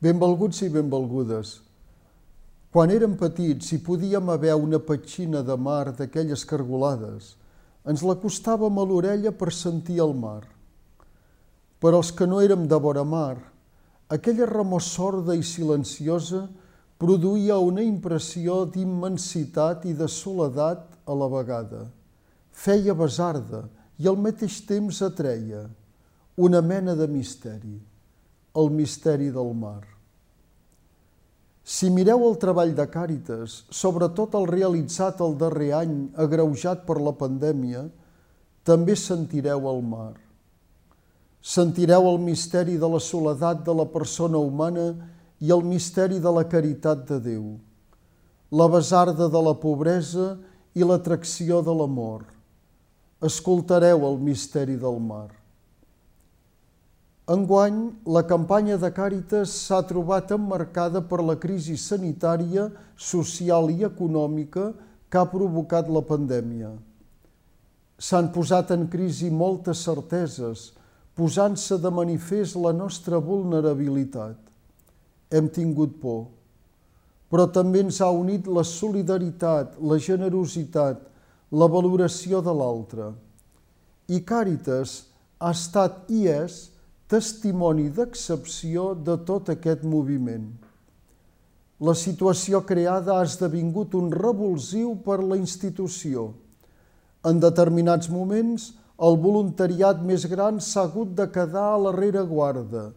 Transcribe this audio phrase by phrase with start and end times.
[0.00, 1.58] Benvolguts i benvolgudes.
[2.72, 7.34] Quan érem petits i podíem haver una petxina de mar d'aquelles cargolades,
[7.84, 10.46] ens l'acostàvem a l'orella per sentir el mar.
[11.84, 13.36] Per als que no érem de vora mar,
[14.08, 16.46] aquella remor sorda i silenciosa
[16.96, 21.84] produïa una impressió d'immensitat i de soledat a la vegada.
[22.56, 23.66] Feia besarda
[24.00, 25.66] i al mateix temps atreia
[26.40, 27.76] una mena de misteri,
[28.54, 29.84] el misteri del mar.
[31.62, 37.12] Si mireu el treball de Càritas, sobretot el realitzat el darrer any, agreujat per la
[37.14, 37.84] pandèmia,
[38.66, 40.16] també sentireu el mar.
[41.40, 44.90] Sentireu el misteri de la soledat de la persona humana
[45.40, 47.46] i el misteri de la caritat de Déu,
[48.50, 50.34] la besarda de la pobresa
[50.74, 52.26] i l'atracció de l'amor.
[53.24, 55.39] Escoltareu el misteri del mar.
[57.30, 64.72] Enguany, la campanya de Càritas s'ha trobat emmarcada per la crisi sanitària, social i econòmica
[65.10, 66.72] que ha provocat la pandèmia.
[68.00, 70.70] S'han posat en crisi moltes certeses,
[71.14, 74.50] posant-se de manifest la nostra vulnerabilitat
[75.30, 76.26] hem tingut por.
[77.30, 81.06] Però també ens ha unit la solidaritat, la generositat,
[81.50, 83.12] la valoració de l'altre.
[84.10, 85.04] I Càritas
[85.38, 86.58] ha estat i és
[87.10, 90.46] testimoni d'excepció de tot aquest moviment.
[91.82, 96.28] La situació creada ha esdevingut un revulsiu per la institució.
[97.26, 102.90] En determinats moments, el voluntariat més gran s'ha hagut de quedar a la rereguarda,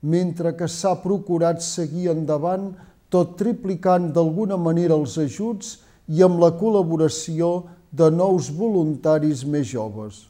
[0.00, 2.70] mentre que s'ha procurat seguir endavant
[3.10, 5.74] tot triplicant d'alguna manera els ajuts
[6.08, 7.50] i amb la col·laboració
[7.90, 10.22] de nous voluntaris més joves.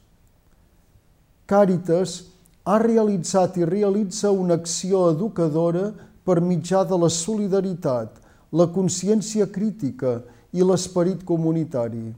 [1.49, 2.23] Càritas
[2.69, 5.87] ha realitzat i realitza una acció educadora
[6.21, 8.19] per mitjà de la solidaritat,
[8.53, 10.19] la consciència crítica
[10.53, 12.11] i l'esperit comunitari.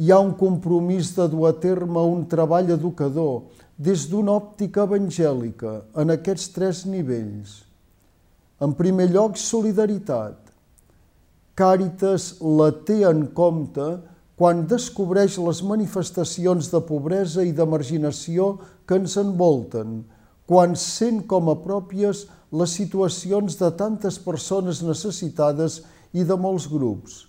[0.00, 3.42] Hi ha un compromís de dur a terme un treball educador
[3.76, 7.60] des d'una òptica evangèlica en aquests tres nivells.
[8.62, 10.38] En primer lloc, solidaritat.
[11.60, 13.90] Càritas la té en compte
[14.36, 18.56] quan descobreix les manifestacions de pobresa i de marginació
[18.88, 20.02] que ens envolten,
[20.48, 25.82] quan sent com a pròpies les situacions de tantes persones necessitades
[26.12, 27.26] i de molts grups,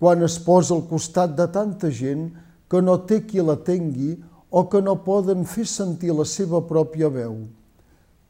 [0.00, 2.30] quan es posa al costat de tanta gent
[2.72, 4.14] que no té qui la tengui
[4.50, 7.36] o que no poden fer sentir la seva pròpia veu,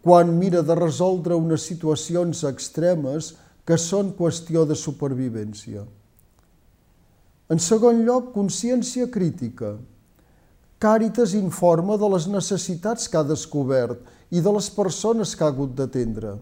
[0.02, 3.34] quan mira de resoldre unes situacions extremes
[3.66, 5.86] que són qüestió de supervivència.
[7.52, 9.74] En segon lloc, consciència crítica.
[10.80, 14.00] Càritas informa de les necessitats que ha descobert
[14.32, 16.38] i de les persones que ha hagut d'atendre.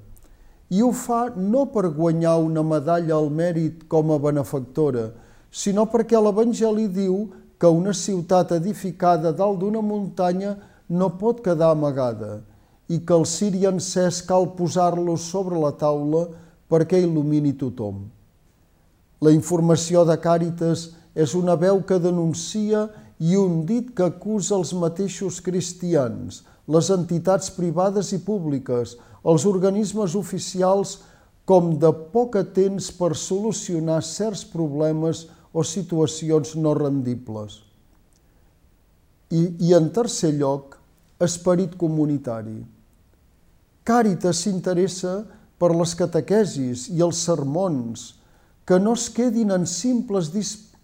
[0.71, 5.09] I ho fa no per guanyar una medalla al mèrit com a benefactora,
[5.51, 7.25] sinó perquè l'Evangeli diu
[7.59, 10.55] que una ciutat edificada dalt d'una muntanya
[10.89, 12.39] no pot quedar amagada
[12.87, 16.23] i que el ciri encès cal posar-lo sobre la taula
[16.71, 18.07] perquè il·lumini tothom.
[19.21, 22.87] La informació de Càritas és una veu que denuncia
[23.21, 30.15] i un dit que acusa els mateixos cristians, les entitats privades i públiques, els organismes
[30.17, 31.01] oficials,
[31.45, 37.59] com de poc temps per solucionar certs problemes o situacions no rendibles.
[39.31, 40.77] I, i en tercer lloc,
[41.21, 42.63] esperit comunitari.
[43.87, 45.21] Càritas s'interessa
[45.61, 48.15] per les catequesis i els sermons,
[48.65, 50.31] que no es quedin en simples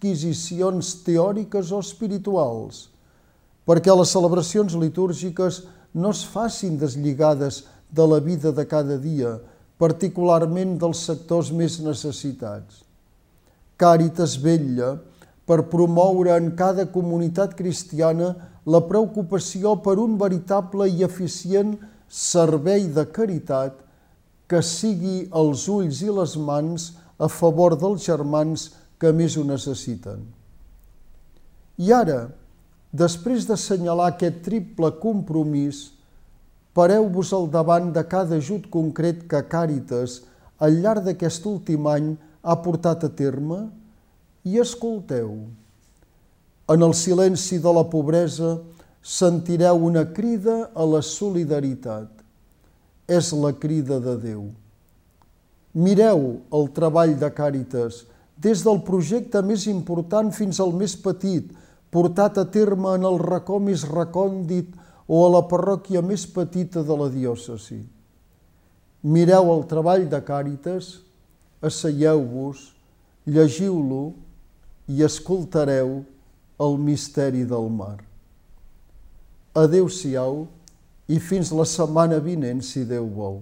[0.01, 2.89] disquisicions teòriques o espirituals,
[3.65, 5.63] perquè les celebracions litúrgiques
[5.93, 9.39] no es facin deslligades de la vida de cada dia,
[9.77, 12.83] particularment dels sectors més necessitats.
[13.77, 14.97] Càritas vetlla
[15.45, 18.35] per promoure en cada comunitat cristiana
[18.65, 21.77] la preocupació per un veritable i eficient
[22.07, 23.77] servei de caritat
[24.47, 28.69] que sigui els ulls i les mans a favor dels germans
[29.01, 30.23] que més ho necessiten.
[31.77, 32.27] I ara,
[32.89, 35.91] després d'assenyalar aquest triple compromís,
[36.77, 40.21] pareu-vos al davant de cada ajut concret que Càritas,
[40.57, 43.67] al llarg d'aquest últim any, ha portat a terme
[44.47, 45.33] i escolteu.
[46.67, 48.57] En el silenci de la pobresa
[49.07, 52.09] sentireu una crida a la solidaritat.
[53.07, 54.41] És la crida de Déu.
[55.71, 58.01] Mireu el treball de Càritas
[58.41, 61.49] des del projecte més important fins al més petit,
[61.91, 64.73] portat a terme en el racó més recòndit
[65.07, 67.79] o a la parròquia més petita de la diòcesi.
[69.07, 70.97] Mireu el treball de Càritas,
[71.63, 72.73] asseieu-vos,
[73.25, 74.11] llegiu-lo
[74.87, 76.01] i escoltareu
[76.59, 77.97] el misteri del mar.
[79.57, 80.45] Adeu-siau
[81.07, 83.41] i fins la setmana vinent, si Déu vol.